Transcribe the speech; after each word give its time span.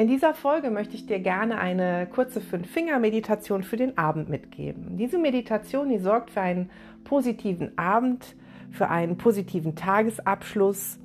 In 0.00 0.06
dieser 0.06 0.32
Folge 0.32 0.70
möchte 0.70 0.94
ich 0.94 1.04
dir 1.04 1.18
gerne 1.18 1.58
eine 1.58 2.06
kurze 2.06 2.40
Fünf-Finger-Meditation 2.40 3.62
für 3.62 3.76
den 3.76 3.98
Abend 3.98 4.30
mitgeben. 4.30 4.96
Diese 4.96 5.18
Meditation, 5.18 5.90
die 5.90 5.98
sorgt 5.98 6.30
für 6.30 6.40
einen 6.40 6.70
positiven 7.04 7.76
Abend, 7.76 8.34
für 8.70 8.88
einen 8.88 9.18
positiven 9.18 9.76
Tagesabschluss, 9.76 10.98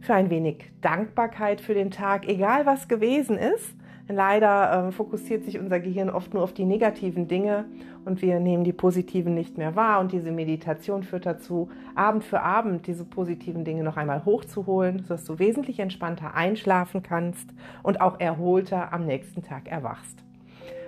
für 0.00 0.14
ein 0.14 0.30
wenig 0.30 0.72
Dankbarkeit 0.80 1.60
für 1.60 1.74
den 1.74 1.92
Tag, 1.92 2.26
egal 2.26 2.66
was 2.66 2.88
gewesen 2.88 3.38
ist. 3.38 3.72
Leider 4.12 4.88
äh, 4.88 4.92
fokussiert 4.92 5.44
sich 5.44 5.60
unser 5.60 5.78
Gehirn 5.78 6.10
oft 6.10 6.34
nur 6.34 6.42
auf 6.42 6.52
die 6.52 6.64
negativen 6.64 7.28
Dinge 7.28 7.66
und 8.04 8.22
wir 8.22 8.40
nehmen 8.40 8.64
die 8.64 8.72
positiven 8.72 9.34
nicht 9.34 9.56
mehr 9.56 9.76
wahr. 9.76 10.00
Und 10.00 10.10
diese 10.10 10.32
Meditation 10.32 11.04
führt 11.04 11.26
dazu, 11.26 11.68
Abend 11.94 12.24
für 12.24 12.40
Abend 12.40 12.88
diese 12.88 13.04
positiven 13.04 13.64
Dinge 13.64 13.84
noch 13.84 13.96
einmal 13.96 14.24
hochzuholen, 14.24 15.04
sodass 15.04 15.24
du 15.24 15.38
wesentlich 15.38 15.78
entspannter 15.78 16.34
einschlafen 16.34 17.04
kannst 17.04 17.54
und 17.84 18.00
auch 18.00 18.18
erholter 18.18 18.92
am 18.92 19.06
nächsten 19.06 19.42
Tag 19.42 19.70
erwachst. 19.70 20.24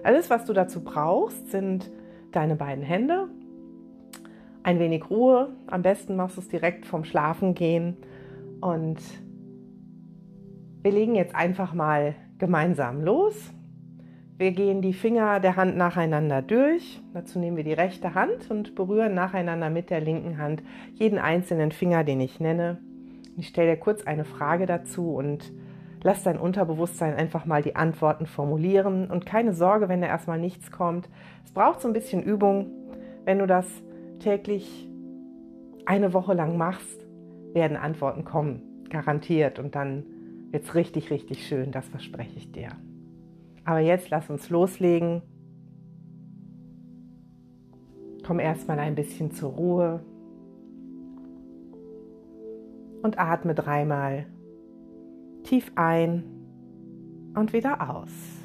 Alles, 0.02 0.28
was 0.28 0.44
du 0.44 0.52
dazu 0.52 0.82
brauchst, 0.82 1.48
sind 1.52 1.92
deine 2.32 2.56
beiden 2.56 2.82
Hände, 2.82 3.28
ein 4.64 4.80
wenig 4.80 5.10
Ruhe. 5.10 5.50
Am 5.69 5.82
besten 5.82 6.16
machst 6.16 6.38
du 6.38 6.41
es 6.41 6.48
direkt 6.48 6.86
vom 6.86 7.04
Schlafengehen 7.04 7.97
und 8.60 8.98
wir 10.82 10.91
legen 10.91 11.14
jetzt 11.14 11.36
einfach 11.36 11.72
mal 11.72 12.16
gemeinsam 12.42 13.02
los. 13.02 13.54
Wir 14.36 14.50
gehen 14.50 14.82
die 14.82 14.94
Finger 14.94 15.38
der 15.38 15.54
Hand 15.54 15.76
nacheinander 15.76 16.42
durch. 16.42 17.00
Dazu 17.14 17.38
nehmen 17.38 17.56
wir 17.56 17.62
die 17.62 17.72
rechte 17.72 18.16
Hand 18.16 18.50
und 18.50 18.74
berühren 18.74 19.14
nacheinander 19.14 19.70
mit 19.70 19.90
der 19.90 20.00
linken 20.00 20.38
Hand 20.38 20.60
jeden 20.94 21.20
einzelnen 21.20 21.70
Finger, 21.70 22.02
den 22.02 22.20
ich 22.20 22.40
nenne. 22.40 22.78
Ich 23.36 23.46
stelle 23.46 23.70
dir 23.70 23.76
kurz 23.76 24.02
eine 24.02 24.24
Frage 24.24 24.66
dazu 24.66 25.14
und 25.14 25.52
lass 26.02 26.24
dein 26.24 26.36
Unterbewusstsein 26.36 27.14
einfach 27.14 27.44
mal 27.44 27.62
die 27.62 27.76
Antworten 27.76 28.26
formulieren. 28.26 29.08
Und 29.08 29.24
keine 29.24 29.52
Sorge, 29.52 29.88
wenn 29.88 30.00
da 30.00 30.08
erstmal 30.08 30.40
nichts 30.40 30.72
kommt. 30.72 31.08
Es 31.44 31.52
braucht 31.52 31.80
so 31.80 31.86
ein 31.86 31.94
bisschen 31.94 32.24
Übung. 32.24 32.72
Wenn 33.24 33.38
du 33.38 33.46
das 33.46 33.68
täglich 34.18 34.88
eine 35.86 36.12
Woche 36.12 36.34
lang 36.34 36.56
machst, 36.56 37.06
werden 37.52 37.76
Antworten 37.76 38.24
kommen. 38.24 38.62
Garantiert. 38.90 39.60
Und 39.60 39.76
dann 39.76 40.06
wird 40.53 40.64
es 40.64 40.75
richtig, 40.75 41.11
richtig 41.11 41.47
schön, 41.47 41.72
das 41.72 41.89
verspreche 41.89 42.36
ich 42.36 42.53
dir. 42.53 42.69
Aber 43.64 43.81
jetzt 43.81 44.11
lass 44.11 44.28
uns 44.28 44.50
loslegen. 44.50 45.22
Komm 48.25 48.39
erstmal 48.39 48.78
ein 48.78 48.94
bisschen 48.94 49.33
zur 49.33 49.50
Ruhe 49.53 50.05
und 53.03 53.19
atme 53.19 53.55
dreimal 53.55 54.27
tief 55.42 55.72
ein 55.75 56.22
und 57.34 57.53
wieder 57.53 57.91
aus. 57.91 58.41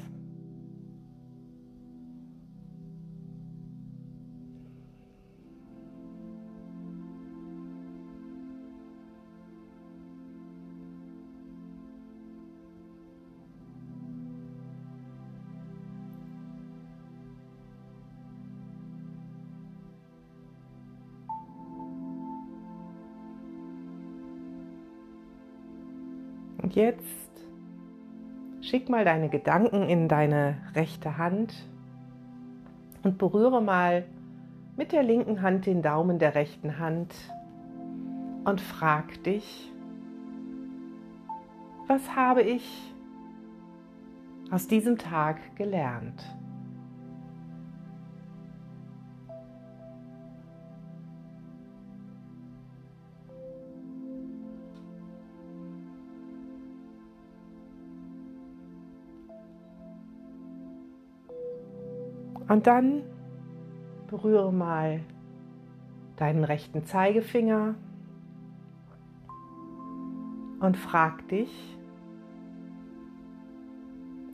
Und 26.62 26.74
jetzt 26.74 27.30
schick 28.60 28.88
mal 28.88 29.04
deine 29.04 29.28
Gedanken 29.28 29.88
in 29.88 30.08
deine 30.08 30.56
rechte 30.74 31.18
Hand 31.18 31.54
und 33.02 33.18
berühre 33.18 33.62
mal 33.62 34.04
mit 34.76 34.92
der 34.92 35.02
linken 35.02 35.42
Hand 35.42 35.66
den 35.66 35.82
Daumen 35.82 36.18
der 36.18 36.34
rechten 36.34 36.78
Hand 36.78 37.14
und 38.44 38.60
frag 38.60 39.22
dich, 39.24 39.72
was 41.86 42.14
habe 42.14 42.42
ich 42.42 42.92
aus 44.50 44.66
diesem 44.66 44.98
Tag 44.98 45.56
gelernt? 45.56 46.22
Und 62.48 62.66
dann 62.66 63.02
berühre 64.08 64.52
mal 64.52 65.00
deinen 66.16 66.44
rechten 66.44 66.84
Zeigefinger 66.84 67.74
und 70.60 70.76
frag 70.76 71.28
dich, 71.28 71.78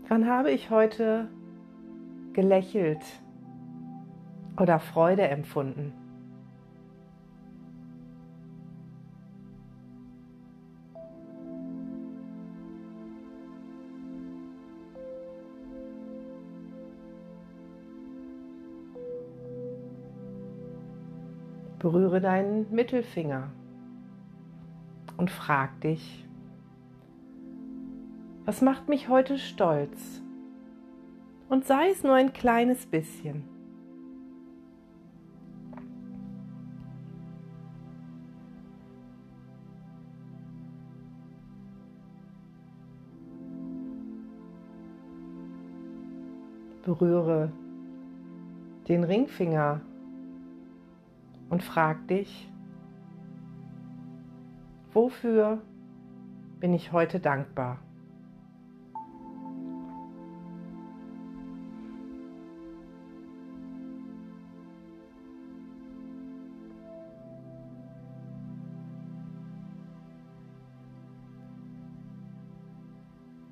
wann 0.09 0.29
habe 0.29 0.53
ich 0.53 0.71
heute 0.71 1.29
gelächelt 2.33 3.03
oder 4.59 4.79
Freude 4.79 5.23
empfunden? 5.23 5.93
Berühre 21.85 22.23
deinen 22.23 22.75
Mittelfinger 22.75 23.51
und 25.19 25.31
frag 25.31 25.83
dich, 25.83 26.27
was 28.47 28.63
macht 28.63 28.89
mich 28.89 29.11
heute 29.11 29.37
stolz? 29.37 30.23
Und 31.51 31.67
sei 31.67 31.91
es 31.91 32.03
nur 32.03 32.15
ein 32.15 32.33
kleines 32.33 32.87
bisschen. 32.87 33.45
Berühre 46.83 47.53
den 48.89 49.05
Ringfinger 49.05 49.83
und 51.49 51.63
frag 51.63 52.07
dich, 52.09 52.51
wofür 54.93 55.61
bin 56.61 56.75
ich 56.75 56.93
heute 56.93 57.21
dankbar? 57.21 57.79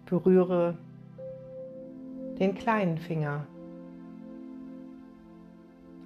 Berühre 0.07 0.77
den 2.39 2.55
kleinen 2.55 2.99
Finger 2.99 3.47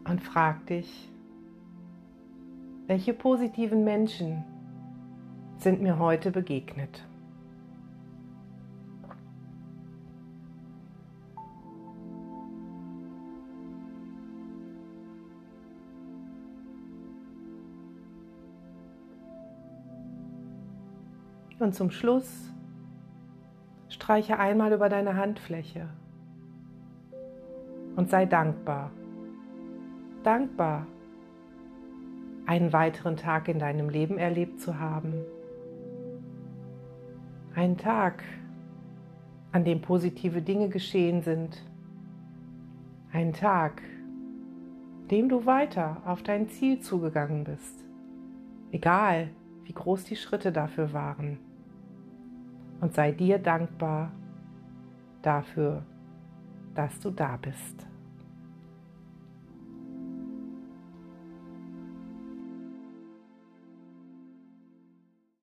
und 0.09 0.23
frag 0.23 0.65
dich, 0.67 1.11
welche 2.87 3.13
positiven 3.13 3.85
Menschen 3.85 4.45
sind 5.59 5.83
mir 5.83 5.99
heute 5.99 6.31
begegnet? 6.31 7.05
Und 21.59 21.75
zum 21.75 21.91
Schluss 21.91 22.53
streiche 23.89 24.39
einmal 24.39 24.73
über 24.73 24.89
deine 24.91 25.17
Handfläche 25.17 25.89
und 27.97 28.11
sei 28.11 28.27
dankbar. 28.27 28.93
Dankbar, 30.23 30.87
einen 32.47 32.73
weiteren 32.73 33.17
Tag 33.17 33.49
in 33.49 33.59
deinem 33.59 33.89
Leben 33.89 34.19
erlebt 34.19 34.61
zu 34.61 34.79
haben. 34.79 35.15
Ein 37.55 37.77
Tag, 37.77 38.23
an 39.53 39.65
dem 39.65 39.81
positive 39.81 40.43
Dinge 40.43 40.69
geschehen 40.69 41.23
sind. 41.23 41.65
Ein 43.13 43.33
Tag, 43.33 43.83
dem 45.11 45.29
du 45.29 45.47
weiter 45.47 46.03
auf 46.05 46.23
dein 46.23 46.49
Ziel 46.49 46.81
zugegangen 46.81 47.45
bist. 47.45 47.85
Egal, 48.71 49.31
wie 49.65 49.73
groß 49.73 50.05
die 50.05 50.17
Schritte 50.17 50.53
dafür 50.53 50.93
waren. 50.93 51.39
Und 52.81 52.95
sei 52.95 53.13
dir 53.13 53.39
dankbar 53.39 54.13
dafür, 55.23 55.83
dass 56.75 57.01
du 57.01 57.11
da 57.11 57.39
bist. 57.41 57.87